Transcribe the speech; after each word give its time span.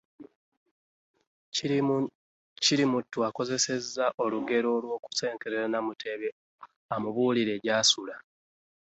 Kirimuttu 2.63 3.17
akozesezza 3.29 4.05
olugero 4.23 4.67
olwo 4.77 4.95
asosonkereze 4.97 5.65
Namutebi 5.69 6.29
amubuulire 6.93 7.55
gy'asula. 7.63 8.15